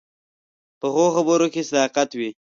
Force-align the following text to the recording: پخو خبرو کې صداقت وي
پخو 0.79 1.05
خبرو 1.15 1.47
کې 1.53 1.61
صداقت 1.69 2.09
وي 2.19 2.29